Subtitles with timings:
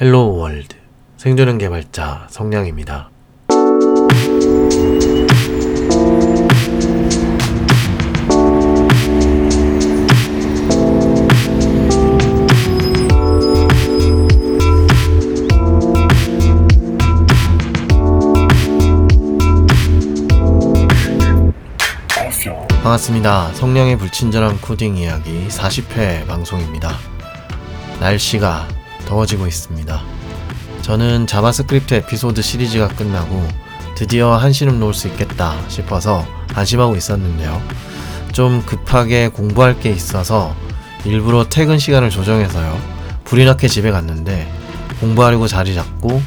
[0.00, 0.74] 헬로우 월드
[1.16, 3.10] 생존형 개발자 성량입니다.
[22.82, 23.52] 반갑습니다.
[23.54, 26.96] 성량의 불친절한 코딩 이야기 40회 방송입니다.
[28.00, 28.73] 날씨가
[29.06, 30.02] 더워지고 있습니다.
[30.82, 33.46] 저는 JavaScript 에피소드 시리즈가 끝나고
[33.94, 37.62] 드디어 한시름 놓을 수 있겠다 싶어서 안심하고 있었는데요.
[38.32, 40.54] 좀 급하게 공부할 게 있어서
[41.04, 42.76] 일부러 퇴근 시간을 조정해서요.
[43.24, 44.52] 불이 나게 집에 갔는데
[45.00, 46.20] 공부하려고 자리 잡고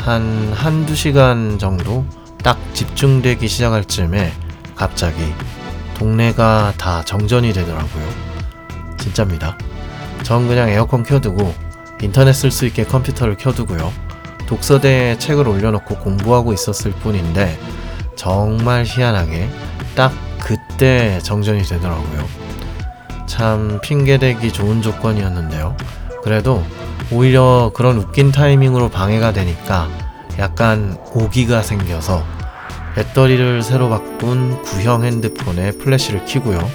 [0.00, 2.04] 한 한두 시간 정도
[2.42, 4.32] 딱 집중되기 시작할 즈음에
[4.76, 5.32] 갑자기
[5.94, 8.04] 동네가 다 정전이 되더라고요.
[8.98, 9.56] 진짜입니다.
[10.22, 11.54] 전 그냥 에어컨 켜두고
[12.04, 13.92] 인터넷 쓸 수 있게 컴퓨터를 켜두고요.
[14.46, 17.58] 독서대에 책을 올려놓고 공부하고 있었을 뿐인데
[18.14, 19.48] 정말 희한하게
[19.96, 22.26] 딱 그때 정전이 되더라고요.
[23.26, 25.76] 참 핑계대기 좋은 조건이었는데요.
[26.22, 26.62] 그래도
[27.10, 29.88] 오히려 그런 웃긴 타이밍으로 방해가 되니까
[30.38, 32.22] 약간 오기가 생겨서
[32.94, 36.70] 배터리를 새로 바꾼 구형 핸드폰에 플래시를 켜고요.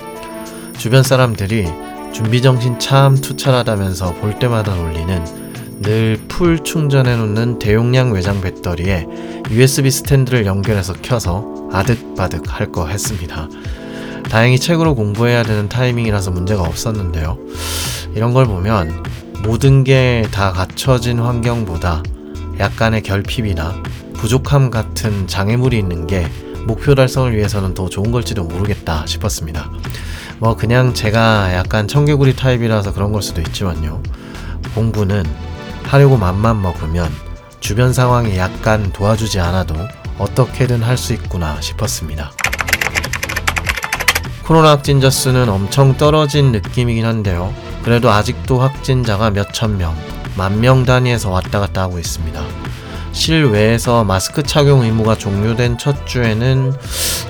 [0.78, 1.68] 주변 사람들이
[2.14, 5.24] 준비 정신 참 투철하다면서 볼 때마다 놀리는
[5.82, 9.06] 늘 풀 충전해 놓는 대용량 외장 배터리에
[9.50, 13.48] USB 스탠드를 연결해서 켜서 아득바득 할 거 했습니다.
[14.30, 17.38] 다행히 책으로 공부해야 되는 타이밍이라서 문제가 없었는데요.
[18.16, 19.04] 이런 걸 보면
[19.44, 22.04] 모든 게 다 갖춰진 환경보다
[22.60, 23.82] 약간의 결핍이나
[24.14, 26.28] 부족함 같은 장애물이 있는 게
[26.68, 29.70] 목표 달성을 위해서는 더 좋은 걸지도 모르겠다 싶었습니다.
[30.40, 34.02] 뭐 그냥 제가 약간 청개구리 타입이라서 그런 걸 수도 있지만요.
[34.74, 35.26] 공부는
[35.84, 37.12] 하려고 맘만 먹으면
[37.60, 39.76] 주변 상황이 약간 도와주지 않아도
[40.18, 42.32] 어떻게든 할 수 있구나 싶었습니다.
[44.46, 47.54] 코로나 확진자 수는 엄청 떨어진 느낌이긴 한데요.
[47.84, 49.96] 그래도 아직도 확진자가 몇천 명,
[50.36, 52.42] 만 명 단위에서 왔다 갔다 하고 있습니다.
[53.12, 56.74] 실외에서 마스크 착용 의무가 종료된 첫 주에는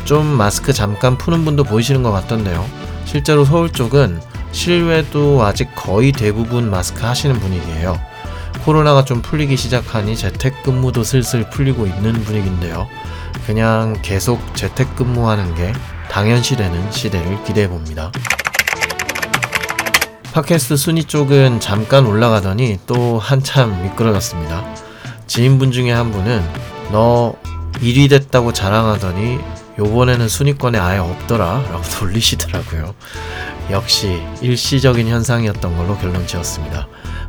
[0.05, 2.65] 좀 마스크 잠깐 푸는 분도 보이시는 것 같던데요.
[3.09, 4.21] 실제로 서울 쪽은
[4.51, 7.99] 실외도 아직 거의 대부분 마스크 하시는 분위기예요.
[8.63, 12.87] 코로나가 좀 풀리기 시작하니 재택근무도 슬슬 풀리고 있는 분위기인데요.
[13.47, 15.73] 그냥 계속 재택근무하는 게
[16.11, 18.11] 당연시 되는 시대를 기대해 봅니다.
[20.31, 24.63] 팟캐스트 순위 쪽은 잠깐 올라가더니 또 한참 미끄러졌습니다.
[25.25, 26.43] 지인분 중에 한 분은
[26.91, 27.33] 너
[27.81, 29.39] 1위 됐다고 자랑하더니
[29.79, 32.93] 요번에는 순위권에 아예 없더라 라고 돌리시더라고요.
[33.71, 36.87] 역시 일시적인 현상이었던 걸로 결론 지었습니다.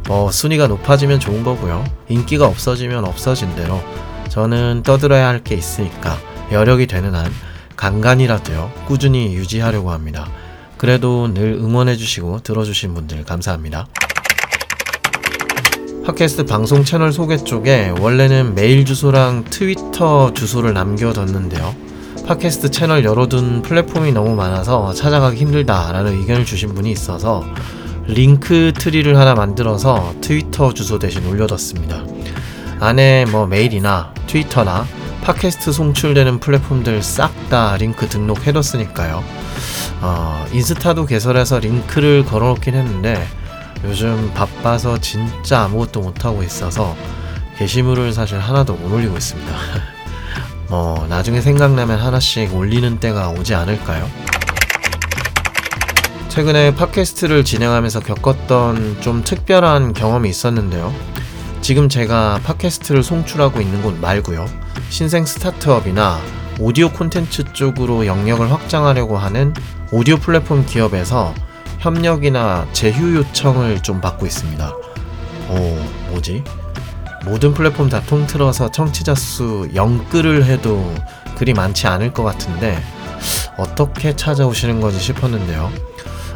[0.09, 1.85] 뭐 순위가 높아지면 좋은 거고요.
[2.09, 3.81] 인기가 없어지면 없어진 대로
[4.29, 6.19] 저는 떠들어야 할 게 있으니까
[6.51, 7.33] 여력이 되는 한
[7.77, 10.29] 간간이라도요 꾸준히 유지하려고 합니다.
[10.77, 13.87] 그래도 늘 응원해주시고 들어주신 분들 감사합니다.
[16.07, 21.90] 팟캐스트 방송 채널 소개 쪽에 원래는 메일 주소랑 트위터 주소를 남겨뒀는데요.
[22.31, 27.45] 팟캐스트 채널 열어둔 플랫폼이 너무 많아서 찾아가기 힘들다라는 의견을 주신 분이 있어서
[28.07, 32.05] Linktree를 하나 만들어서 트위터 주소 대신 올려뒀습니다.
[32.79, 34.87] 안에 뭐 메일이나 트위터나
[35.23, 39.25] 팟캐스트 송출되는 플랫폼들 싹 다 링크 등록해뒀으니까요.
[40.01, 43.27] 어, 인스타도 개설해서 링크를 걸어놓긴 했는데
[43.83, 46.95] 요즘 바빠서 진짜 아무것도 못하고 있어서
[47.59, 49.53] 게시물을 사실 하나도 못 올리고 있습니다.
[50.71, 54.09] 뭐 나중에 생각나면 하나씩 올리는 때가 오지 않을까요?
[56.29, 60.95] 최근에 팟캐스트를 진행하면서 겪었던 좀 특별한 경험이 있었는데요.
[61.61, 64.47] 지금 제가 팟캐스트를 송출하고 있는 곳 말고요.
[64.91, 66.21] 신생 스타트업이나
[66.61, 69.53] 오디오 콘텐츠 쪽으로 영역을 확장하려고 하는
[69.91, 71.35] 오디오 플랫폼 기업에서
[71.81, 74.73] 협력이나 제휴 요청을 좀 받고 있습니다.
[75.49, 76.45] 어, 뭐지?
[77.25, 80.95] 모든 플랫폼 다 통틀어서 청취자 수 0글을 해도
[81.37, 82.83] 그리 많지 않을 것 같은데
[83.57, 85.71] 어떻게 찾아오시는 거지 싶었는데요.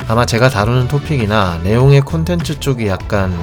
[0.08, 3.34] 아마 제가 다루는 토픽이나 내용의 콘텐츠 쪽이 약간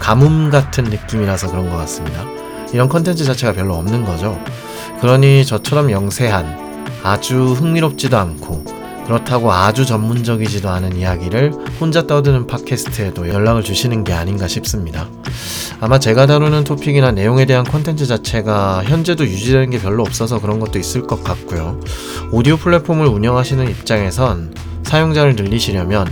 [0.00, 2.24] 가뭄 같은 느낌이라서 그런 것 같습니다.
[2.72, 4.38] 이런 콘텐츠 자체가 별로 없는 거죠.
[5.00, 8.64] 그러니 저처럼 영세한 아주 흥미롭지도 않고
[9.06, 15.08] 그렇다고 아주 전문적이지도 않은 이야기를 혼자 떠드는 팟캐스트에도 연락을 주시는 게 아닌가 싶습니다.
[15.82, 20.78] 아마 제가 다루는 토픽이나 내용에 대한 콘텐츠 자체가 현재도 유지되는 게 별로 없어서 그런 것도
[20.78, 21.80] 있을 것 같고요.
[22.32, 26.06] 오디오 플랫폼을 운영하시는 입장에선 사용자를 늘리시려면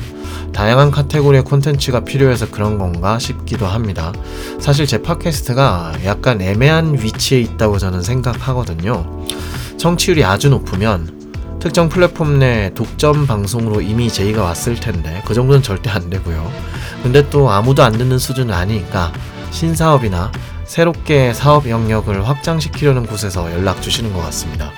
[0.54, 4.14] 다양한 카테고리의 콘텐츠가 필요해서 그런 건가 싶기도 합니다.
[4.58, 9.26] 사실 제 팟캐스트가 약간 애매한 위치에 있다고 저는 생각하거든요.
[9.76, 11.18] 청취율이 아주 높으면
[11.60, 16.50] 특정 플랫폼 내 독점 방송으로 이미 제의가 왔을 텐데 그 정도는 절대 안 되고요.
[17.02, 19.12] 근데 또 아무도 안 듣는 수준은 아니니까
[19.50, 20.30] 신사업이나
[20.64, 24.70] 새롭게 사업 영역을 확장시키려는 곳에서 연락 주시는 것 같습니다.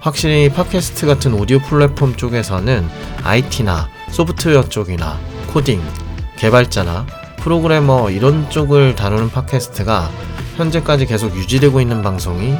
[0.00, 2.88] 확실히 팟캐스트 같은 오디오 플랫폼 쪽에서는
[3.22, 5.18] IT나 소프트웨어 쪽이나
[5.52, 5.82] 코딩,
[6.36, 7.06] 개발자나
[7.36, 10.10] 프로그래머 이런 쪽을 다루는 팟캐스트가
[10.56, 12.56] 현재까지 계속 유지되고 있는 방송이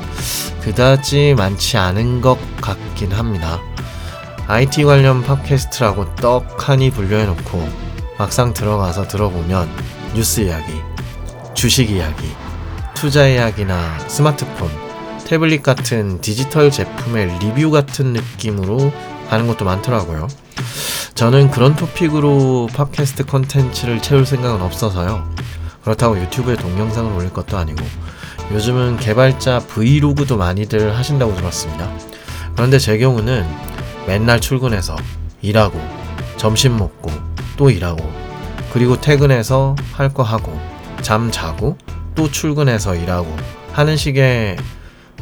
[0.60, 3.60] 그다지 많지 않은 것 같긴 합니다.
[4.46, 7.68] IT 관련 팟캐스트라고 떡하니 분류해놓고
[8.18, 9.68] 막상 들어가서 들어보면
[10.14, 10.72] 뉴스 이야기,
[11.54, 12.24] 주식 이야기,
[12.94, 14.70] 투자 이야기나 스마트폰,
[15.26, 18.92] 태블릿 같은 디지털 제품의 리뷰 같은 느낌으로
[19.28, 20.28] 가는 것도 많더라고요.
[21.14, 25.30] 저는 그런 토픽으로 팟캐스트 컨텐츠를 채울 생각은 없어서요.
[25.84, 27.84] 그렇다고 유튜브에 동영상을 올릴 것도 아니고
[28.52, 31.90] 요즘은 개발자 브이로그도 많이들 하신다고 들었습니다.
[32.54, 33.46] 그런데 제 경우는
[34.06, 34.96] 맨날 출근해서
[35.40, 35.80] 일하고
[36.36, 37.10] 점심 먹고
[37.56, 38.10] 또 일하고
[38.72, 40.58] 그리고 퇴근해서 할 거 하고
[41.02, 41.76] 잠 자고
[42.14, 43.34] 또 출근해서 일하고
[43.72, 44.56] 하는 식의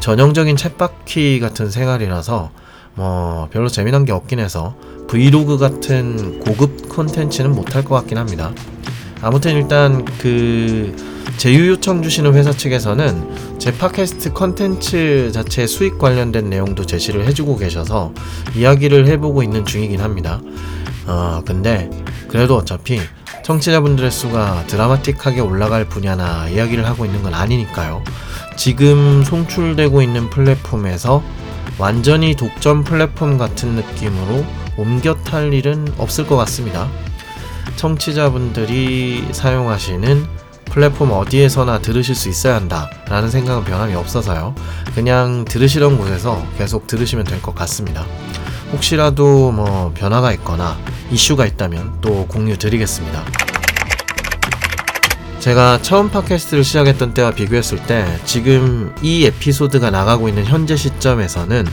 [0.00, 2.50] 전형적인 챗바퀴 같은 생활이라서
[2.94, 4.74] 뭐 별로 재미난 게 없긴 해서
[5.08, 8.52] 브이로그 같은 고급 콘텐츠는 못할 것 같긴 합니다.
[9.22, 10.94] 아무튼 일단 그
[11.36, 18.12] 제휴 요청 주시는 회사 측에서는 제 팟캐스트 컨텐츠 자체 수익 관련된 내용도 제시를 해주고 계셔서
[18.54, 20.40] 이야기를 해보고 있는 중이긴 합니다.
[21.06, 21.90] 어, 근데
[22.28, 23.00] 그래도 어차피
[23.42, 28.02] 청취자분들의 수가 드라마틱하게 올라갈 분야나 이야기를 하고 있는 건 아니니까요.
[28.56, 31.22] 지금 송출되고 있는 플랫폼에서
[31.78, 34.44] 완전히 독점 플랫폼 같은 느낌으로
[34.76, 36.88] 옮겨 탈 일은 없을 것 같습니다.
[37.76, 40.26] 청취자분들이 사용하시는
[40.66, 44.54] 플랫폼 어디에서나 들으실 수 있어야 한다 라는 생각은 변함이 없어서요.
[44.94, 48.04] 그냥 들으시던 곳에서 계속 들으시면 될 것 같습니다.
[48.72, 50.76] 혹시라도 뭐 변화가 있거나
[51.10, 53.24] 이슈가 있다면 또 공유 드리겠습니다.
[55.40, 61.66] 제가 처음 팟캐스트를 시작했던 때와 비교했을 때 지금 이 에피소드가 나가고 있는 현재 시점에서는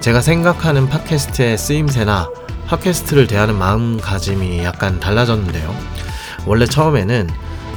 [0.00, 2.28] 제가 생각하는 팟캐스트의 쓰임새나
[2.66, 5.72] 팟캐스트를 대하는 마음가짐이 약간 달라졌는데요.
[6.46, 7.30] 원래 처음에는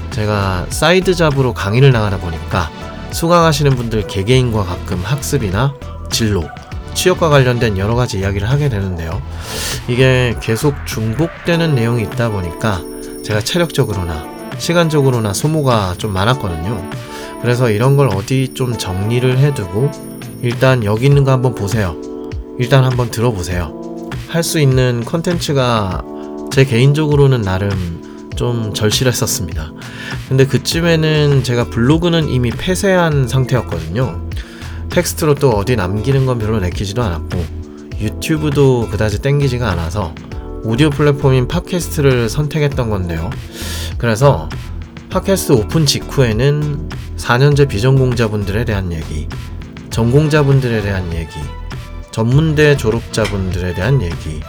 [0.09, 2.71] 제가 side job으로 강의를 나가다 보니까
[3.11, 5.75] 수강하시는 분들 개개인과 가끔 학습이나
[6.09, 6.43] 진로,
[6.95, 9.21] 취업과 관련된 여러 가지 이야기를 하게 되는데요.
[9.87, 12.81] 이게 계속 중복되는 내용이 있다 보니까
[13.23, 14.25] 제가 체력적으로나
[14.57, 16.89] 시간적으로나 소모가 좀 많았거든요.
[17.41, 19.91] 그래서 이런 걸 어디 좀 정리를 해두고
[20.41, 21.95] 일단 여기 있는 거 한번 보세요.
[22.57, 23.81] 일단 한번 들어보세요.
[24.29, 26.03] 할 수 있는 컨텐츠가
[26.51, 29.71] 제 개인적으로는 나름 좀 절실했었습니다.
[30.27, 34.21] 근데 그쯤에는 제가 블로그는 이미 폐쇄한 상태였거든요.
[34.95, 37.45] 텍스트로 또 어디 남기는 건 별로 내키지도 않았고
[37.99, 40.15] 유튜브도 그다지 땡기지가 않아서
[40.63, 43.29] 오디오 플랫폼인 팟캐스트를 선택했던 건데요.
[43.97, 44.47] 그래서
[45.09, 49.27] 팟캐스트 오픈 직후에는 4년제 비전공자분들에 대한 얘기,
[49.89, 51.39] 전공자분들에 대한 얘기,
[52.11, 54.39] 전문대 졸업자분들에 대한 얘기,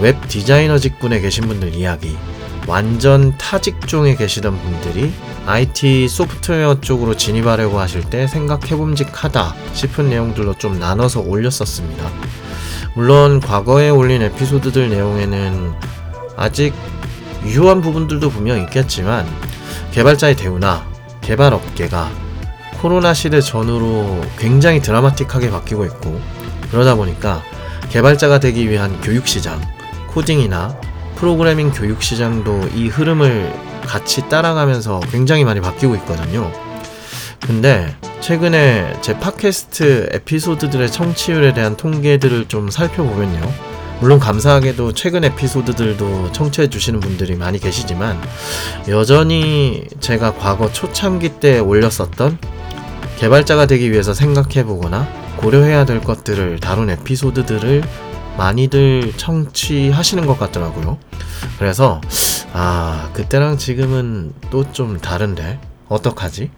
[0.00, 2.16] 웹 디자이너 직군에 계신 분들 이야기,
[2.66, 5.12] 완전 타직종에 계시던 분들이
[5.46, 12.10] IT 소프트웨어 쪽으로 진입하려고 하실 때 생각해봄직하다 싶은 내용들로 좀 나눠서 올렸었습니다.
[12.94, 15.74] 물론 과거에 올린 에피소드들 내용에는
[16.36, 16.74] 아직
[17.44, 19.26] 유효한 부분들도 분명 있겠지만
[19.92, 20.84] 개발자의 대우나
[21.20, 22.10] 개발 업계가
[22.80, 26.20] 코로나 시대 전후로 굉장히 드라마틱하게 바뀌고 있고
[26.70, 27.42] 그러다 보니까
[27.90, 29.60] 개발자가 되기 위한 교육 시장,
[30.08, 30.78] 코딩이나
[31.16, 36.50] 프로그래밍 교육 시장도 이 흐름을 같이 따라가면서 굉장히 많이 바뀌고 있거든요.
[37.40, 43.52] 근데 최근에 제 팟캐스트 에피소드들의 청취율에 대한 통계들을 좀 살펴보면요.
[44.00, 48.20] 물론 감사하게도 최근 에피소드들도 청취해 주시는 분들이 많이 계시지만
[48.88, 52.38] 여전히 제가 과거 초창기 때 올렸었던
[53.18, 55.08] 개발자가 되기 위해서 생각해 보거나
[55.38, 57.82] 고려해야 될 것들을 다룬 에피소드들을
[58.36, 60.98] 많이들 청취하시는 것 같더라고요.
[61.58, 62.00] 그래서
[62.52, 66.50] 아 그때랑 지금은 또 좀 다른데 어떡하지?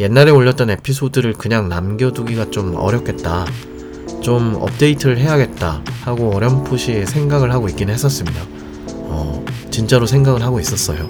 [0.00, 3.44] 옛날에 올렸던 에피소드를 그냥 남겨두기가 좀 어렵겠다.
[4.22, 8.40] 좀 업데이트를 해야겠다 하고 어렴풋이 생각을 하고 있긴 했었습니다.
[8.88, 11.08] 어, 진짜로 생각을 하고 있었어요.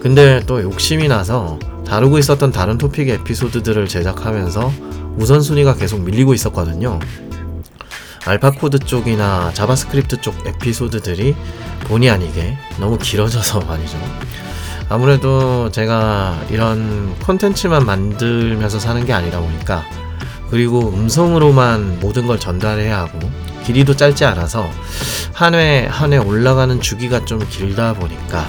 [0.00, 4.72] 근데 또 욕심이 나서 다루고 있었던 다른 topic의 에피소드들을 제작하면서
[5.16, 6.98] 우선순위가 계속 밀리고 있었거든요.
[8.26, 11.34] AlphaCode 쪽이나 JavaScript 쪽 에피소드들이
[11.84, 13.98] 본의 아니게 너무 길어져서 말이죠.
[14.88, 19.82] 아무래도 제가 이런 콘텐츠만 만들면서 사는 게 아니다 보니까
[20.50, 23.18] 그리고 음성으로만 모든 걸 전달해야 하고
[23.64, 24.70] 길이도 짧지 않아서
[25.32, 28.48] 한 회 한 회 올라가는 주기가 좀 길다 보니까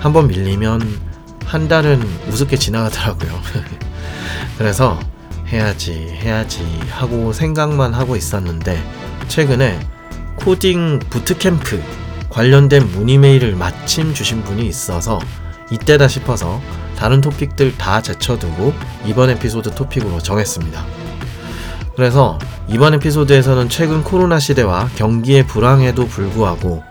[0.00, 1.00] 한 번 밀리면
[1.46, 3.40] 한 달은 우습게 지나가더라고요.
[4.58, 4.98] 그래서
[5.48, 8.82] 해야지 해야지 하고 생각만 하고 있었는데
[9.28, 9.80] 최근에
[10.36, 11.82] 코딩 부트캠프
[12.30, 15.20] 관련된 문의 메일을 마침 주신 분이 있어서
[15.70, 16.60] 이때다 싶어서
[16.96, 18.72] 다른 토픽들 다 제쳐두고
[19.06, 20.84] 이번 에피소드 토픽으로 정했습니다.
[21.96, 22.38] 그래서
[22.68, 26.82] 이번 에피소드에서는 최근 코로나 시대와 경기의 불황에도 불구하고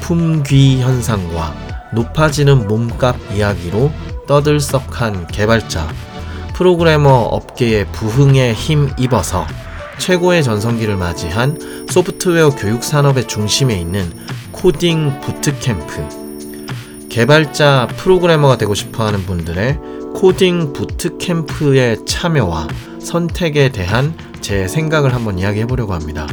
[0.00, 1.54] 품귀 현상과
[1.92, 3.92] 높아지는 몸값 이야기로
[4.26, 5.88] 떠들썩한 개발자,
[6.54, 9.46] 프로그래머 업계의 부흥에 힘입어서
[9.98, 14.10] 최고의 전성기를 맞이한 소프트웨어 교육 산업의 중심에 있는
[14.52, 16.22] 코딩 부트캠프.
[17.08, 19.78] 개발자 프로그래머가 되고 싶어 하는 분들의
[20.14, 22.68] 코딩 bootcamp의 참여와
[23.00, 26.26] 선택에 대한 제 생각을 한번 이야기해 보려고 합니다.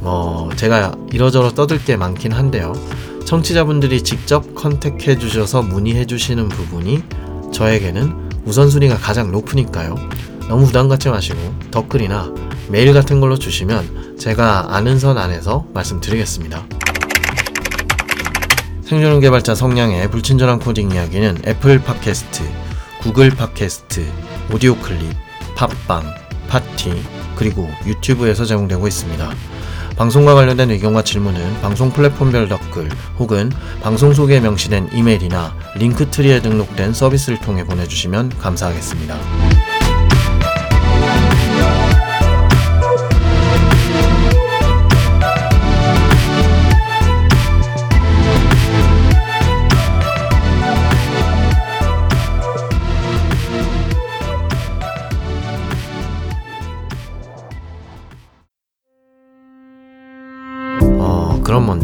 [0.00, 2.72] 뭐, 제가 이러저러 떠들 게 많긴 한데요.
[3.24, 7.02] 청취자분들이 직접 contact해 주셔서 문의해 주시는 부분이
[7.52, 9.94] 저에게는 우선순위가 가장 높으니까요.
[10.48, 11.38] 너무 부담 갖지 마시고
[11.70, 12.32] 댓글이나
[12.68, 16.66] 메일 같은 걸로 주시면 제가 아는 선 안에서 말씀드리겠습니다.
[18.84, 22.42] 생존형 개발자 성량의 불친절한 코딩 이야기는 애플 팟캐스트,
[23.00, 24.06] 구글 팟캐스트,
[24.52, 25.12] 오디오 클립,
[25.56, 26.04] 팟빵,
[26.48, 27.02] 팟티,
[27.36, 29.34] 그리고 유튜브에서 제공되고 있습니다.
[29.96, 37.40] 방송과 관련된 의견과 질문은 방송 플랫폼별 댓글 혹은 방송 소개에 명시된 이메일이나 Linktree에 등록된 서비스를
[37.40, 39.53] 통해 보내주시면 감사하겠습니다.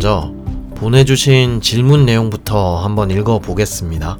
[0.00, 0.33] 먼저
[0.76, 4.16] 보내주신 질문 내용부터 한번 읽어보겠습니다.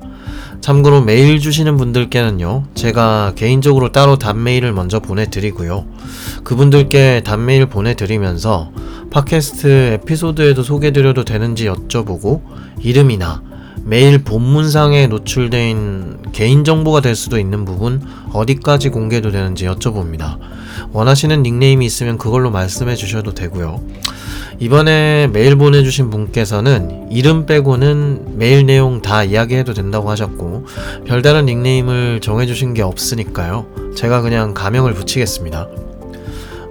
[0.61, 5.87] 참고로 메일 주시는 분들께는요, 제가 개인적으로 따로 단메일을 먼저 보내드리고요.
[6.45, 8.73] 그분들께 단메일 보내드리면서
[9.11, 9.69] 팟캐스트
[10.03, 12.43] 에피소드에도 소개드려도 되는지 여쭤보고
[12.83, 13.43] 이름이나
[13.83, 18.03] 메일 본문상에 있는 개인정보가 될 수도 있는 부분
[18.35, 20.37] 어디까지 공개도 되는지 여쭤봅니다.
[20.93, 23.81] 원하시는 닉네임이 있으면 그걸로 말씀해 주셔도 되고요.
[24.61, 30.67] 이번에 메일 보내주신 분께서는 이름 빼고는 메일 내용 다 이야기해도 된다고 하셨고
[31.07, 33.65] 별다른 닉네임을 정해주신 게 없으니까요.
[33.97, 35.67] 제가 그냥 가명을 붙이겠습니다.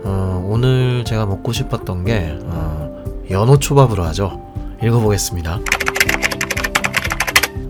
[0.04, 4.40] 어, 오늘 제가 먹고 싶었던 게 어, 연어초밥으로 하죠.
[4.84, 5.60] 읽어보겠습니다.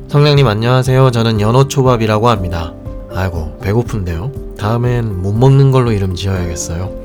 [0.09, 1.11] 성량님 안녕하세요.
[1.11, 2.73] 저는 연어초밥이라고 합니다.
[3.13, 4.33] 아이고 배고픈데요.
[4.57, 6.98] 다음엔 못 먹는 걸로 이름 지어야겠어요.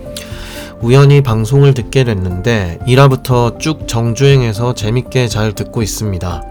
[0.81, 6.43] 우연히 방송을 듣게 됐는데 1화부터 쭉 정주행해서 재밌게 잘 듣고 있습니다.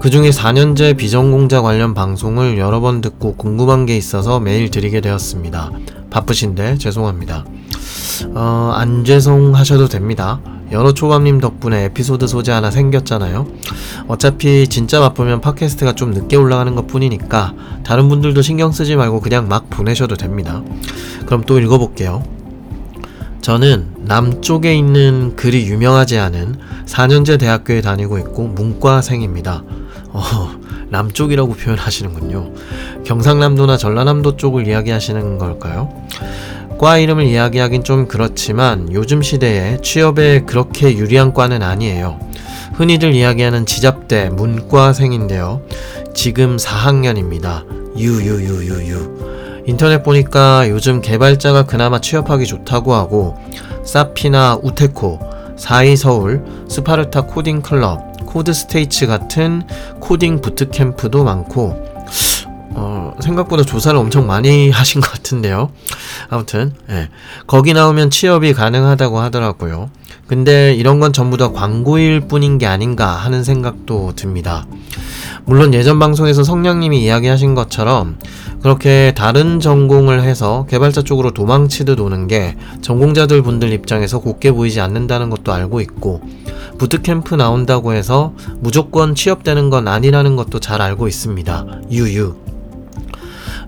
[0.00, 5.70] 그 중에 4년제 비전공자 관련 방송을 여러 번 듣고 궁금한 게 있어서 메일 드리게 되었습니다.
[6.10, 7.44] 바쁘신데 죄송합니다.
[8.34, 10.40] 어, 안 죄송하셔도 됩니다.
[10.72, 13.46] 여러 초밥님 덕분에 에피소드 소재 하나 생겼잖아요.
[14.08, 17.54] 어차피 진짜 바쁘면 팟캐스트가 좀 늦게 올라가는 것 뿐이니까
[17.84, 20.62] 다른 분들도 신경 쓰지 말고 그냥 막 보내셔도 됩니다.
[21.26, 22.22] 그럼 또 읽어볼게요.
[23.44, 29.62] 저는 남쪽에 있는 그리 유명하지 않은 4년제 대학교에 다니고 있고 문과생입니다.
[30.08, 30.50] 어,
[30.88, 32.54] 남쪽이라고 표현하시는군요.
[33.04, 35.92] 경상남도나 전라남도 쪽을 이야기하시는 걸까요?
[36.78, 42.18] 과 이름을 이야기하긴 좀 그렇지만 요즘 시대에 취업에 그렇게 유리한 과는 아니에요.
[42.72, 45.60] 흔히들 이야기하는 지잡대 문과생인데요.
[46.14, 47.66] 지금 4학년입니다.
[47.98, 49.33] 유유유유유.
[49.66, 53.36] 인터넷 보니까 요즘 개발자가 그나마 취업하기 좋다고 하고
[53.84, 55.20] SSAFY나 우테코,
[55.56, 59.62] 42서울, 스파르타 코딩 클럽, Code States 같은
[60.00, 61.94] 코딩 bootcamp도 많고
[62.76, 65.70] 어, 생각보다 조사를 엄청 많이 하신 것 같은데요.
[66.28, 67.08] 아무튼 예,
[67.46, 69.90] 거기 나오면 취업이 가능하다고 하더라고요.
[70.26, 74.66] 근데 이런 건 전부 다 광고일 뿐인 게 아닌가 하는 생각도 듭니다.
[75.46, 78.16] 물론 예전 방송에서 성냥님이 이야기하신 것처럼
[78.62, 85.28] 그렇게 다른 전공을 해서 개발자 쪽으로 도망치듯 오는 게 전공자들 분들 입장에서 곱게 보이지 않는다는
[85.28, 86.22] 것도 알고 있고
[86.78, 91.66] 부트캠프 나온다고 해서 무조건 취업되는 건 아니라는 것도 잘 알고 있습니다.
[91.90, 92.36] 유유.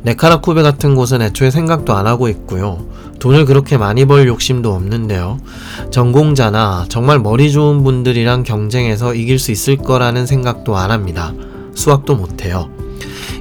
[0.03, 2.87] 네카라쿠베 같은 곳은 애초에 생각도 안 하고 있고요.
[3.19, 5.39] 돈을 그렇게 많이 벌 욕심도 없는데요.
[5.91, 11.33] 전공자나 정말 머리 좋은 분들이랑 경쟁해서 이길 수 있을 거라는 생각도 안 합니다.
[11.77, 12.69] 수학도 못해요.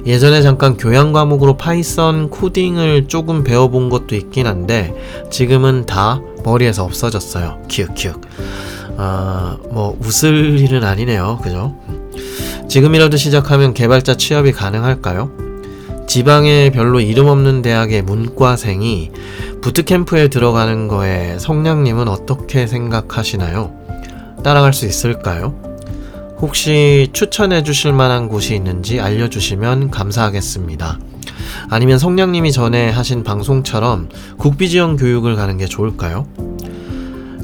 [0.06, 4.94] 예전에 잠깐 교양 과목으로 Python 코딩을 조금 배워본 것도 있긴 한데
[5.30, 7.62] 지금은 다 머리에서 없어졌어요.
[7.66, 8.14] 키읔키읔.
[8.98, 11.40] 아, 뭐 웃을 일은 아니네요.
[11.42, 11.74] 그죠?
[12.68, 15.30] 지금이라도 시작하면 개발자 취업이 가능할까요?
[16.06, 19.10] 지방에 별로 이름 없는 대학의 문과생이
[19.60, 23.72] 부트캠프에 들어가는 거에 성량님은 어떻게 생각하시나요?
[24.44, 25.65] 따라갈 수 있을까요?
[26.40, 30.98] 혹시 추천해 주실 만한 곳이 있는지 알려주시면 감사하겠습니다.
[31.70, 36.26] 아니면 성량님이 전에 하신 방송처럼 국비지원 교육을 가는 게 좋을까요?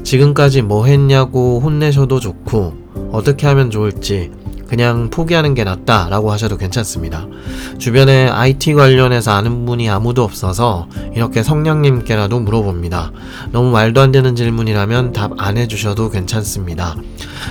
[0.03, 2.73] 지금까지 뭐 했냐고 혼내셔도 좋고
[3.11, 4.31] 어떻게 하면 좋을지
[4.73, 7.27] 그냥 포기하는 게 낫다라고 하셔도 괜찮습니다.
[7.77, 13.11] 주변에 IT 관련해서 아는 분이 아무도 없어서 이렇게 성령님께라도 물어봅니다.
[13.51, 16.95] 너무 말도 안 되는 질문이라면 답 안 해주셔도 괜찮습니다.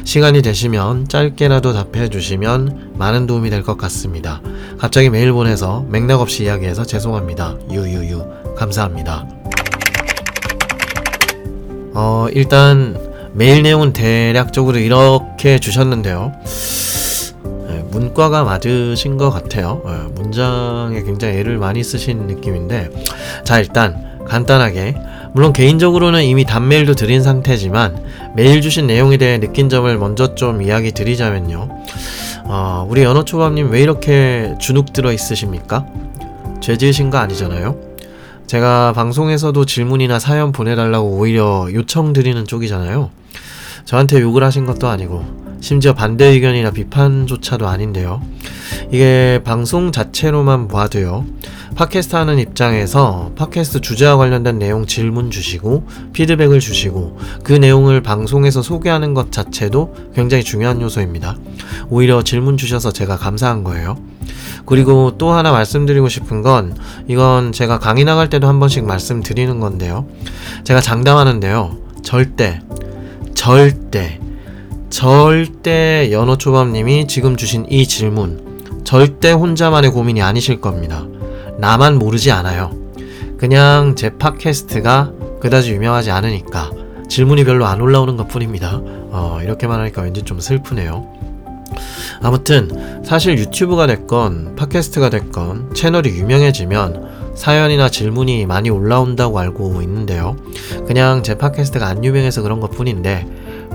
[0.02, 4.40] 시간이 되시면 짧게라도 답해 주시면 많은 도움이 될 것 같습니다.
[4.78, 7.54] 갑자기 메일 보내서 맥락 없이 이야기해서 죄송합니다.
[7.70, 8.24] 유유유.
[8.56, 9.28] 감사합니다.
[11.94, 12.98] 어, 일단
[13.34, 16.32] 메일 내용은 대략적으로 이렇게 주셨는데요.
[18.02, 19.80] 네, 문과가 맞으신 것 같아요.
[19.86, 22.90] 네, 문장에 굉장히 애를 많이 쓰신 느낌인데,
[23.44, 24.96] 자, 일단 간단하게,
[25.32, 28.02] 물론 개인적으로는 이미 단메일도 드린 상태지만,
[28.34, 31.68] 메일 주신 내용에 대해 느낀 점을 먼저 좀 이야기 드리자면요.
[32.44, 35.86] 어, 우리 연어초밥님 왜 이렇게 주눅 들어 있으십니까?
[36.60, 37.76] 죄 지으신 거 아니잖아요?
[38.46, 43.10] 제가 방송에서도 질문이나 사연 보내달라고 오히려 요청드리는 쪽이잖아요.
[43.84, 45.24] 저한테 욕을 하신 것도 아니고,
[45.60, 48.20] 심지어 반대 의견이나 비판조차도 아닌데요.
[48.90, 51.24] 이게 방송 자체로만 봐도요.
[51.76, 59.14] 팟캐스트 하는 입장에서 팟캐스트 주제와 관련된 내용 질문 주시고 피드백을 주시고 그 내용을 방송에서 소개하는
[59.14, 61.36] 것 자체도 굉장히 중요한 요소입니다.
[61.88, 63.96] 오히려 질문 주셔서 제가 감사한 거예요.
[64.66, 66.76] 그리고 또 하나 말씀드리고 싶은 건
[67.08, 70.06] 이건 제가 강의 나갈 때도 한 번씩 말씀드리는 건데요.
[70.64, 71.78] 제가 장담하는데요.
[72.02, 72.60] 절대
[73.44, 74.20] 절대
[74.88, 81.04] 절대 연어초밥님이 지금 주신 이 질문 절대 혼자만의 고민이 아니실 겁니다.
[81.58, 82.70] 나만 모르지 않아요.
[83.38, 86.70] 그냥 제 팟캐스트가 그다지 유명하지 않으니까
[87.08, 88.78] 질문이 별로 안 올라오는 것 뿐입니다.
[88.80, 91.12] 어, 이렇게만 하니까 왠지 좀 슬프네요.
[92.22, 100.36] 아무튼 사실 유튜브가 됐건 팟캐스트가 됐건 채널이 유명해지면 사연이나 질문이 많이 올라온다고 알고 있는데요.
[100.86, 103.26] 그냥 제 팟캐스트가 안 유명해서 그런 것 뿐인데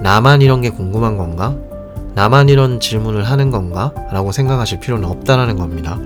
[0.02, 1.56] 나만 이런 게 궁금한 건가?
[2.16, 3.94] 나만 이런 질문을 하는 건가?
[4.12, 6.00] 라고 생각하실 필요는 없다라는 겁니다.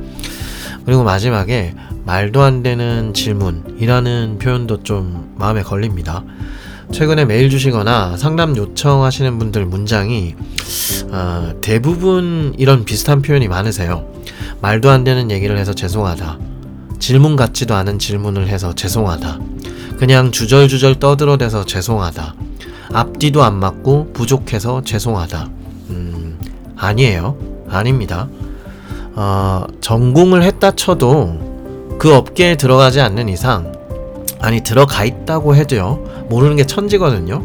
[0.85, 1.73] 그리고 마지막에
[2.05, 6.23] 말도 안 되는 질문이라는 표현도 좀 마음에 걸립니다.
[6.91, 10.35] 최근에 메일 주시거나 상담 요청하시는 분들 문장이
[11.11, 14.05] 어, 대부분 이런 비슷한 표현이 많으세요.
[14.61, 16.50] 말도 안 되는 얘기를 해서 죄송하다.
[17.01, 19.39] 질문 같지도 않은 질문을 해서 죄송하다.
[19.97, 22.35] 그냥 주절주절 떠들어대서 죄송하다.
[22.93, 25.49] 앞뒤도 안 맞고 부족해서 죄송하다.
[25.89, 26.39] 음,
[26.77, 27.35] 아니에요.
[27.69, 28.27] 아닙니다.
[29.15, 33.71] 어, 전공을 했다 쳐도 그 업계에 들어가지 않는 이상,
[34.39, 37.43] 아니, 들어가 있다고 해도요, 모르는 게 천지거든요.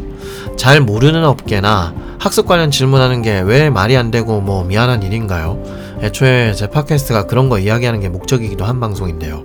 [0.55, 5.61] 잘 모르는 업계나 학습 관련 질문하는 게 왜 말이 안 되고 뭐 미안한 일인가요?
[6.01, 9.43] 애초에 제 팟캐스트가 그런 거 이야기하는 게 목적이기도 한 방송인데요.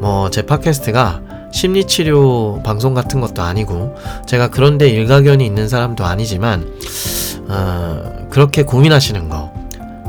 [0.00, 3.94] 뭐, 제 팟캐스트가 심리치료 방송 같은 것도 아니고
[4.26, 6.70] 제가 그런데 일가견이 있는 사람도 아니지만
[7.48, 9.52] 어, 그렇게 고민하시는 거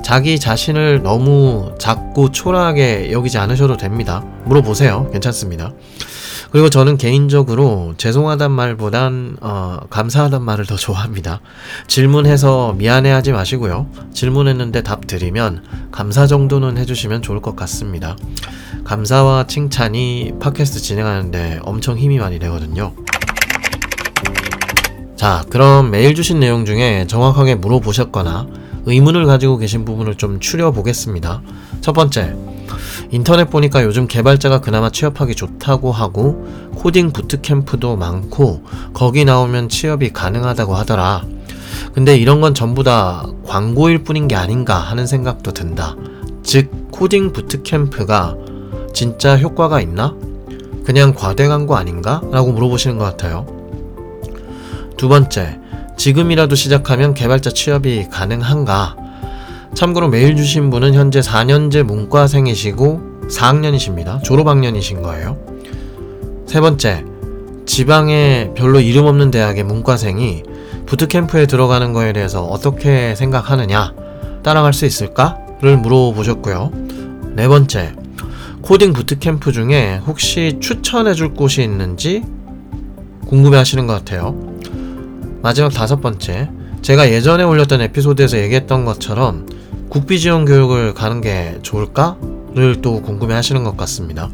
[0.03, 4.23] 자기 자신을 너무 작고 초라하게 여기지 않으셔도 됩니다.
[4.45, 5.09] 물어보세요.
[5.11, 5.73] 괜찮습니다.
[6.51, 11.41] 그리고 저는 개인적으로 죄송하단 말보단 어, 감사하단 말을 더 좋아합니다.
[11.87, 13.87] 질문해서 미안해하지 마시고요.
[14.13, 18.15] 질문했는데 답 드리면 감사 정도는 해주시면 좋을 것 같습니다.
[18.83, 22.93] 감사와 칭찬이 팟캐스트 진행하는데 엄청 힘이 많이 되거든요.
[25.17, 28.47] 자, 그럼 메일 주신 내용 중에 정확하게 물어보셨거나
[28.85, 31.41] 의문을 가지고 계신 부분을 좀 추려 보겠습니다.
[31.81, 32.35] 첫 번째,
[33.11, 38.63] 인터넷 보니까 요즘 개발자가 그나마 취업하기 좋다고 하고 코딩 부트캠프도 많고
[38.93, 41.23] 거기 나오면 취업이 가능하다고 하더라.
[41.93, 45.95] 근데 이런 건 전부 다 광고일 뿐인 게 아닌가 하는 생각도 든다.
[46.43, 48.35] 즉, 코딩 부트캠프가
[48.93, 50.15] 진짜 효과가 있나?
[50.85, 52.21] 그냥 과대 광고 아닌가?
[52.31, 53.45] 라고 물어보시는 것 같아요.
[54.95, 55.59] 두 번째,
[55.97, 58.95] 지금이라도 시작하면 개발자 취업이 가능한가?
[59.77, 64.23] 참고로 메일 주신 분은 현재 4년제 문과생이시고 4학년이십니다.
[64.23, 65.37] 졸업학년이신 거예요.
[66.47, 67.05] 세 번째,
[67.67, 70.41] 지방의 별로 이름 없는 대학의 문과생이
[70.87, 73.93] 부트캠프에 들어가는 거에 대해서 어떻게 생각하느냐,
[74.41, 76.71] 따라갈 수 있을까?를 물어보셨고요.
[77.35, 77.93] 네 번째,
[78.63, 82.23] 코딩 부트캠프 중에 혹시 추천해 줄 곳이 있는지
[83.27, 84.35] 궁금해 하시는 것 같아요.
[85.43, 86.49] 마지막 다섯 번째,
[86.81, 89.56] 제가 예전에 올렸던 에피소드에서 얘기했던 것처럼
[89.89, 94.29] 국비 지원 교육을 가는 게 좋을까?를 또 궁금해 하시는 것 같습니다.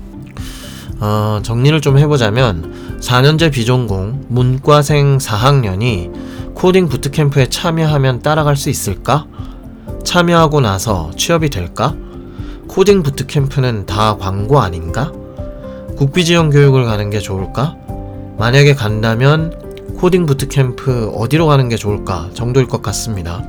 [0.99, 9.25] 어, 정리를 좀 해보자면 4년제 비전공 문과생 4학년이 코딩 부트캠프에 참여하면 따라갈 수 있을까?
[10.03, 11.95] 참여하고 나서 취업이 될까?
[12.67, 15.11] 코딩 부트캠프는 다 광고 아닌가?
[15.97, 17.75] 국비 지원 교육을 가는 게 좋을까?
[18.37, 19.53] 만약에 간다면
[19.97, 23.43] 코딩 부트캠프 어디로 가는 게 좋을까 정도일 것 같습니다.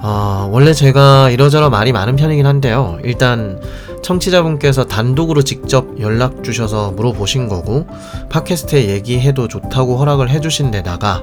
[0.00, 2.98] 어, 원래 제가 이러저러 말이 많은 편이긴 한데요.
[3.04, 3.60] 일단
[4.02, 7.86] 청취자분께서 단독으로 직접 연락 주셔서 물어보신 거고
[8.30, 11.22] 팟캐스트에 얘기해도 좋다고 허락을 해주신 데다가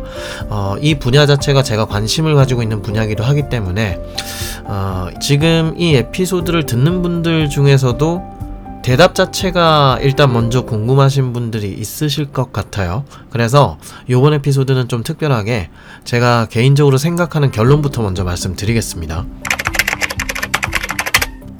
[0.49, 3.99] 어, 이 분야 자체가 제가 관심을 가지고 있는 분야이기도 하기 때문에
[4.65, 8.34] 어, 지금 이 에피소드를 듣는 분들 중에서도
[8.85, 13.03] 대답 자체가 일단 먼저 궁금하신 분들이 있으실 것 같아요.
[13.31, 15.71] 그래서 이번 에피소드는 좀 특별하게
[16.03, 19.25] 제가 개인적으로 생각하는 결론부터 먼저 말씀드리겠습니다.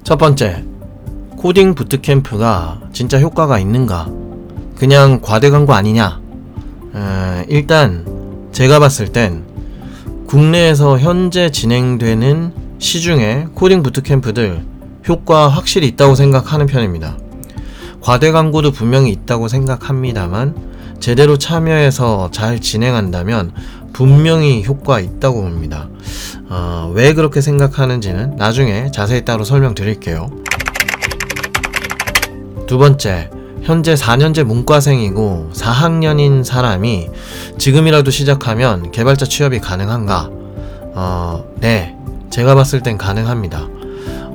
[0.04, 0.66] 첫 번째,
[1.38, 4.08] 코딩 부트캠프가 진짜 효과가 있는가?
[4.78, 6.22] 그냥 과대 광고 아니냐?
[6.94, 9.46] 에, 일단 제가 봤을 땐
[10.28, 14.75] 국내에서 현재 진행되는 시중에 코딩 부트캠프들
[15.08, 17.18] 효과 확실히 있다고 생각하는 편입니다.
[18.02, 20.56] 과대 광고도 분명히 있다고 생각합니다만
[21.00, 23.52] 제대로 참여해서 잘 진행한다면
[23.94, 25.90] 분명히 효과 있다고 봅니다.
[26.50, 30.30] 어, 왜 그렇게 생각하는지는 나중에 자세히 따로 설명드릴게요.
[32.68, 33.30] 두 번째,
[33.64, 37.10] 현재 4년제 문과생이고 4학년인 사람이
[37.58, 40.30] 지금이라도 시작하면 개발자 취업이 가능한가?
[40.94, 41.96] 어, 네.
[42.30, 43.68] 제가 봤을 땐 가능합니다.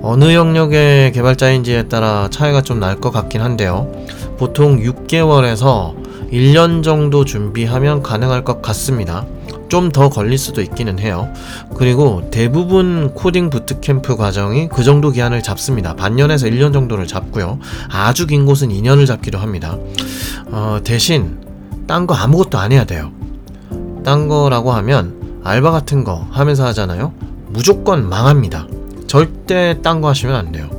[0.03, 3.91] 어느 영역의 개발자인지에 따라 차이가 좀 날 것 같긴 한데요.
[4.39, 5.95] 보통 6개월에서
[6.33, 9.27] 1년 정도 준비하면 가능할 것 같습니다.
[9.69, 11.29] 좀 더 걸릴 수도 있기는 해요.
[11.77, 15.95] 그리고 대부분 코딩 부트캠프 과정이 그 정도 기한을 잡습니다.
[15.95, 17.59] 반년에서 1년 정도를 잡고요.
[17.91, 19.77] 아주 긴 곳은 2년을 잡기도 합니다.
[20.51, 21.39] 어, 대신
[21.87, 23.13] 딴 거 아무것도 안 해야 돼요.
[24.05, 27.13] 딴 거라고 하면 알바 같은 거 하면서 하잖아요.
[27.49, 28.67] 무조건 망합니다.
[29.11, 30.71] 절대 딴 거 하시면 안 돼요.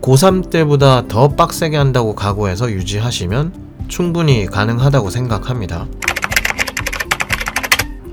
[0.00, 3.52] 고3 때보다 더 빡세게 한다고 각오해서 유지하시면
[3.88, 5.86] 충분히 가능하다고 생각합니다.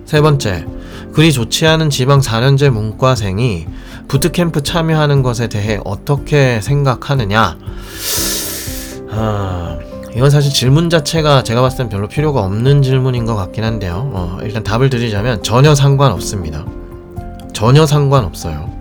[0.03, 0.65] 세 번째,
[1.13, 3.65] 그리 좋지 않은 지방 4년제 문과생이
[4.09, 7.57] 부트캠프 참여하는 것에 대해 어떻게 생각하느냐?
[9.11, 9.77] 아,
[10.13, 14.11] 이건 사실 질문 자체가 제가 봤을 땐 별로 필요가 없는 질문인 것 같긴 한데요.
[14.13, 16.65] 어, 일단 답을 드리자면 전혀 상관없습니다.
[17.53, 18.74] 전혀 상관없어요.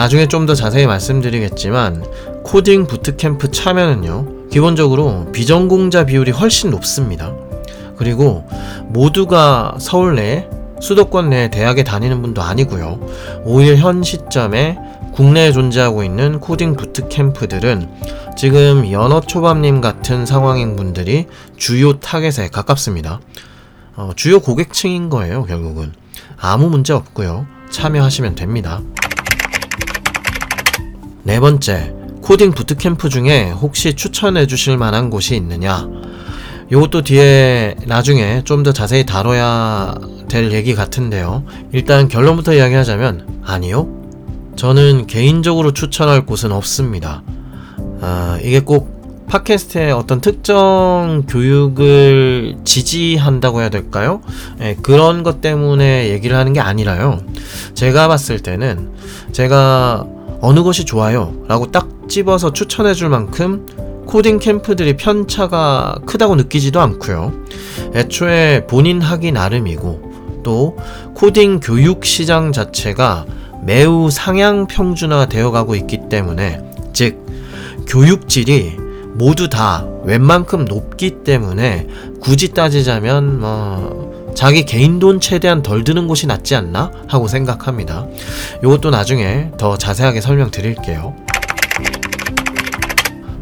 [0.00, 2.02] 나중에 좀 더 자세히 말씀드리겠지만
[2.42, 7.34] 코딩 부트캠프 참여는요 기본적으로 비전공자 비율이 훨씬 높습니다.
[7.98, 8.48] 그리고
[8.86, 10.48] 모두가 서울 내
[10.80, 12.98] 수도권 내 대학에 다니는 분도 아니고요.
[13.44, 14.78] 오히려 현 시점에
[15.12, 17.90] 국내에 존재하고 있는 코딩 부트캠프들은
[18.38, 21.26] 지금 연어 초밥님 같은 상황인 분들이
[21.58, 23.20] 주요 타겟에 가깝습니다.
[23.96, 25.92] 어, 주요 고객층인 거예요, 결국은.
[26.38, 27.46] 아무 문제 없고요.
[27.70, 28.80] 참여하시면 됩니다.
[31.22, 35.88] 네 번째, 코딩 부트캠프 중에 혹시 추천해 주실 만한 곳이 있느냐?
[36.70, 39.96] 이것도 뒤에 나중에 좀 더 자세히 다뤄야
[40.28, 41.44] 될 얘기 같은데요.
[41.72, 43.88] 일단 결론부터 이야기하자면, 아니요.
[44.56, 47.22] 저는 개인적으로 추천할 곳은 없습니다.
[48.00, 54.20] 아, 이게 꼭 팟캐스트의 어떤 특정 교육을 지지한다고 해야 될까요?
[54.60, 57.20] 예, 그런 것 때문에 얘기를 하는 게 아니라요.
[57.74, 58.90] 제가 봤을 때는
[59.32, 60.04] 제가
[60.40, 63.66] 어느 것이 좋아요 라고 딱 집어서 추천해 줄 만큼
[64.06, 67.32] 코딩 캠프들이 편차가 크다고 느끼지도 않고요.
[67.94, 70.76] 애초에 본인 하기 나름이고 또
[71.14, 73.26] 코딩 교육 시장 자체가
[73.62, 76.60] 매우 상향 평준화 되어 가고 있기 때문에
[76.92, 77.24] 즉
[77.86, 78.76] 교육질이
[79.14, 81.86] 모두 다 웬만큼 높기 때문에
[82.20, 88.06] 굳이 따지자면 뭐 자기 개인 돈 최대한 덜 드는 곳이 낫지 않나 하고 생각합니다.
[88.62, 91.14] 이것도 나중에 더 자세하게 설명드릴게요.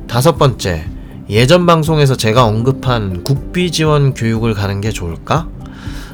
[0.06, 0.86] 다섯 번째,
[1.30, 5.48] 예전 방송에서 제가 언급한 국비 지원 교육을 가는 게 좋을까?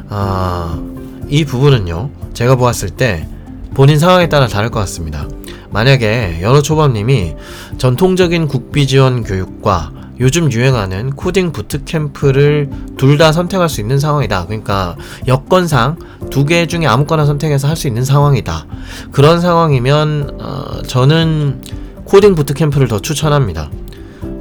[0.08, 0.82] 아,
[1.28, 3.28] 이 부분은요, 제가 보았을 때
[3.74, 5.26] 본인 상황에 따라 다를 것 같습니다.
[5.70, 7.34] 만약에 연어 초밥님이
[7.78, 14.46] 전통적인 국비 지원 교육과 요즘 유행하는 코딩 부트캠프를 둘 다 선택할 수 있는 상황이다.
[14.46, 14.96] 그러니까
[15.26, 15.96] 여건상
[16.30, 18.66] 두 개 중에 아무거나 선택해서 할 수 있는 상황이다.
[19.12, 21.62] 그런 상황이면 어, 저는
[22.04, 23.70] 코딩 bootcamp를 더 추천합니다.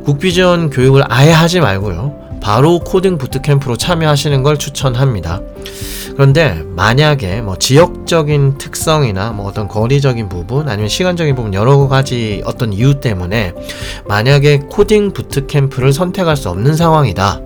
[0.05, 2.22] 국비 지원 교육을 아예 하지 말고요.
[2.43, 5.39] 바로 코딩 bootcamp로 참여하시는 걸 추천합니다.
[6.11, 12.73] 그런데 만약에 뭐 지역적인 특성이나 뭐 어떤 거리적인 부분 아니면 시간적인 부분 여러 가지 어떤
[12.73, 13.53] 이유 때문에
[14.07, 17.39] 만약에 코딩 bootcamp를 선택할 수 없는 상황이다.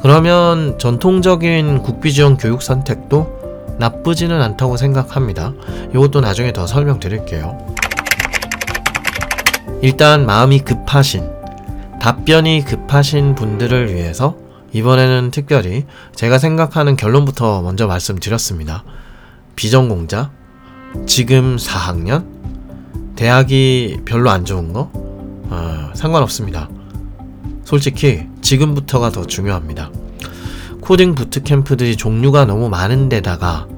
[0.00, 5.52] 그러면 전통적인 국비지원 교육 선택도 나쁘지는 않다고 생각합니다.
[5.92, 7.58] 이것도 나중에 더 설명드릴게요.
[9.82, 11.39] 일단 마음이 급하신
[12.00, 14.36] 답변이 급하신 분들을 위해서
[14.72, 15.84] 이번에는 특별히
[16.14, 18.84] 제가 생각하는 결론부터 먼저 말씀드렸습니다.
[19.54, 20.30] 비전공자,
[21.06, 22.24] 지금 4학년,
[23.16, 26.70] 대학이 별로 안 좋은 거, 어, 상관없습니다.
[27.64, 29.90] 솔직히 지금부터가 더 중요합니다.
[30.80, 33.68] 코딩 부트캠프들이 종류가 너무 많은데다가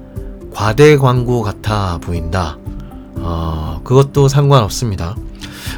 [0.54, 2.56] 과대 광고 같아 보인다.
[3.16, 5.16] 어, 그것도 상관없습니다.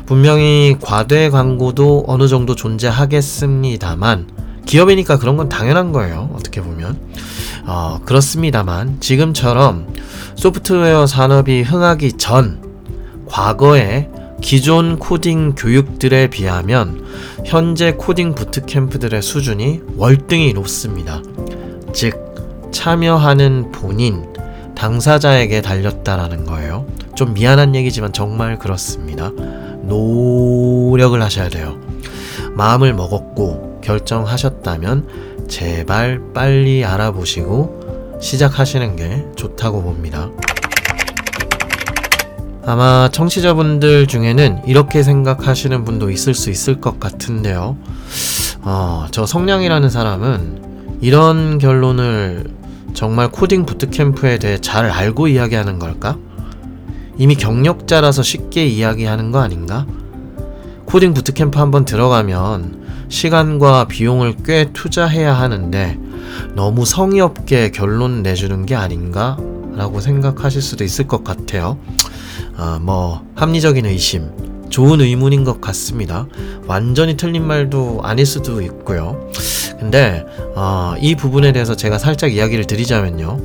[0.07, 4.29] 분명히 과대 광고도 어느 정도 존재하겠습니다만
[4.67, 6.31] 기업이니까 그런 건 당연한 거예요.
[6.35, 6.99] 어떻게 보면.
[7.67, 9.87] 어, 그렇습니다만 지금처럼
[10.35, 12.63] 소프트웨어 산업이 흥하기 전
[13.27, 14.09] 과거에
[14.41, 17.07] 기존 코딩 교육들에 비하면
[17.47, 21.23] 현재 코딩 부트캠프들의 수준이 월등히 높습니다.
[21.95, 24.27] 즉, 참여하는 본인,
[24.75, 26.87] 당사자에게 달렸다라는 거예요.
[27.15, 29.31] 좀 미안한 얘기지만 정말 그렇습니다.
[29.87, 31.79] 노력을 하셔야 돼요.
[32.55, 40.31] 마음을 먹었고 결정하셨다면 제발 빨리 알아보시고 시작하시는 게 좋다고 봅니다.
[42.67, 47.77] 아마 청취자분들 중에는 이렇게 생각하시는 분도 있을 수 있을 것 같은데요.
[48.63, 52.45] 어, 저 성량이라는 사람은 이런 결론을
[52.95, 56.17] 정말 코딩 부트캠프에 대해 잘 알고 이야기하는 걸까?
[57.17, 59.87] 이미 경력자라서 쉽게 이야기하는 거 아닌가?
[60.87, 65.99] 코딩 부트캠프 한번 들어가면 시간과 비용을 꽤 투자해야 하는데
[66.55, 69.37] 너무 성의 없게 결론 내주는 게 아닌가?
[69.75, 71.79] 라고 생각하실 수도 있을 것 같아요.
[72.57, 74.31] 어, 뭐, 합리적인 의심,
[74.75, 76.27] 좋은 의문인 것 같습니다.
[76.67, 79.31] 완전히 틀린 말도 아닐 수도 있고요.
[79.79, 83.39] 근데 어, 이 부분에 대해서 제가 살짝 이야기를 드리자면요.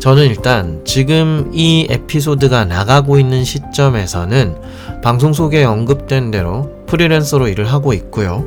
[0.00, 4.56] 저는 일단 지금 이 에피소드가 나가고 있는 시점에서는
[5.00, 8.44] 방송 속에 언급된 대로 프리랜서로 일을 하고 있고요.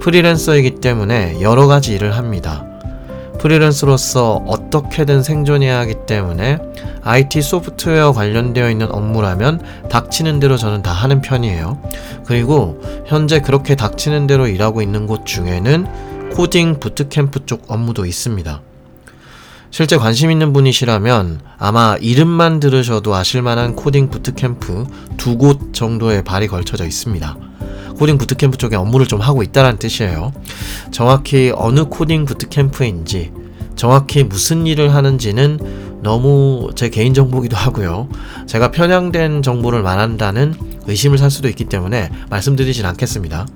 [0.00, 2.64] 프리랜서이기 때문에 여러 가지 일을 합니다.
[3.40, 6.58] 프리랜서로서 어떻게든 생존해야 하기 때문에
[7.02, 11.80] IT 소프트웨어 관련되어 있는 업무라면 닥치는 대로 저는 다 하는 편이에요.
[12.26, 18.60] 그리고 현재 그렇게 닥치는 대로 일하고 있는 곳 중에는 코딩 부트캠프 쪽 업무도 있습니다.
[19.70, 24.84] 실제 관심 있는 분이시라면 아마 이름만 들으셔도 아실만한 코딩 부트캠프
[25.16, 27.36] 두 곳 정도에 발이 걸쳐져 있습니다.
[28.00, 30.32] 코딩 부트캠프 쪽에 업무를 좀 하고 있다는 뜻이에요.
[30.90, 33.30] 정확히 어느 코딩 bootcamp인지,
[33.76, 38.08] 정확히 무슨 일을 하는지는 너무 제 개인 정보기도 하고요.
[38.46, 40.54] 제가 편향된 정보를 말한다는
[40.86, 43.46] 의심을 살 수도 있기 때문에 말씀드리진 않겠습니다.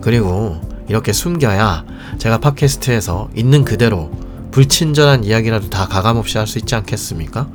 [0.00, 1.84] 그리고 이렇게 숨겨야
[2.18, 4.10] 제가 팟캐스트에서 있는 그대로
[4.50, 7.46] 불친절한 이야기라도 다 가감없이 할 수 있지 않겠습니까?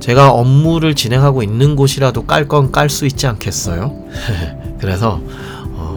[0.00, 4.04] 제가 업무를 진행하고 있는 곳이라도 깔 건 깔 수 있지 않겠어요?
[4.78, 5.53] 그래서 어,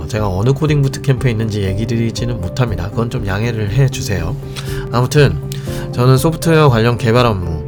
[0.07, 2.89] 제가 어느 코딩 부트캠프에 있는지 얘기 드리지는 못합니다.
[2.89, 4.35] 그건 좀 양해를 해주세요.
[4.91, 5.37] 아무튼
[5.93, 7.65] 저는 소프트웨어 관련 개발 업무,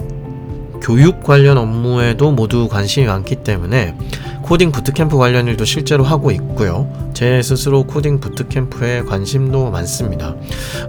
[0.81, 3.95] 교육 관련 업무에도 모두 관심이 많기 때문에
[4.43, 6.89] 코딩 부트캠프 관련 일도 실제로 하고 있고요.
[7.13, 10.35] 제 스스로 코딩 bootcamp에 관심도 많습니다.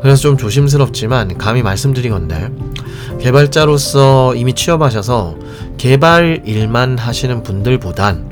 [0.01, 2.51] 그래서 좀 조심스럽지만 감히 말씀드리건데
[3.21, 5.37] 개발자로서 이미 취업하셔서
[5.77, 8.30] 개발 일만 하시는 분들보단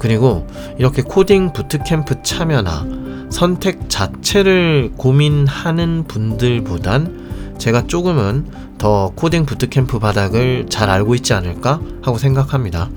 [0.00, 2.86] 그리고 이렇게 코딩 부트캠프 참여나
[3.30, 8.46] 선택 자체를 고민하는 분들보단 제가 조금은
[8.78, 12.88] 더 코딩 부트캠프 바닥을 잘 알고 있지 않을까 하고 생각합니다.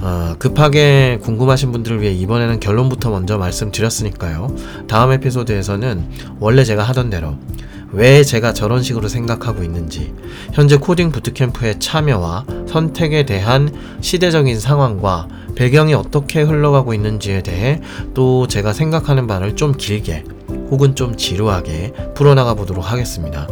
[0.00, 4.54] 어, 급하게 궁금하신 분들을 위해 이번에는 결론부터 먼저 말씀드렸으니까요.
[4.88, 6.08] 다음 에피소드에서는
[6.40, 7.36] 원래 제가 하던 대로
[7.92, 10.14] 왜 제가 저런 식으로 생각하고 있는지,
[10.52, 13.70] 현재 코딩 부트캠프의 참여와 선택에 대한
[14.00, 17.80] 시대적인 상황과 배경이 어떻게 흘러가고 있는지에 대해
[18.14, 20.24] 또 제가 생각하는 바를 좀 길게
[20.70, 23.48] 혹은 좀 지루하게 풀어나가 보도록 하겠습니다.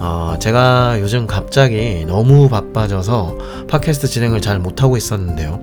[0.00, 5.60] 어, 제가 요즘 갑자기 너무 바빠져서 팟캐스트 진행을 잘 못하고 있었는데요.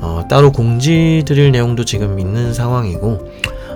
[0.00, 3.26] 어, 따로 공지 드릴 내용도 지금 있는 상황이고,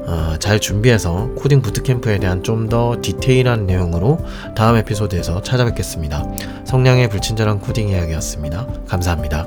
[0.09, 4.19] 어, 잘 준비해서 코딩 부트캠프에 대한 좀 더 디테일한 내용으로
[4.55, 6.23] 다음 에피소드에서 찾아뵙겠습니다.
[6.65, 8.67] 성량의 불친절한 코딩 이야기였습니다.
[8.87, 9.47] 감사합니다.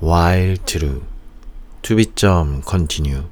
[0.00, 1.02] while true
[1.82, 3.24] to be 점 continue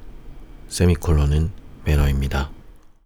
[0.69, 1.51] 세미콜론은
[1.85, 2.49] 매너입니다.